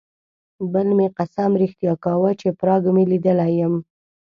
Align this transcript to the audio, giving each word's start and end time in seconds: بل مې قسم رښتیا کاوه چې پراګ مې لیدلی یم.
بل 0.73 0.87
مې 0.97 1.07
قسم 1.17 1.51
رښتیا 1.61 1.93
کاوه 2.03 2.31
چې 2.39 2.47
پراګ 2.59 2.83
مې 2.95 3.03
لیدلی 3.11 3.51
یم. 3.59 3.75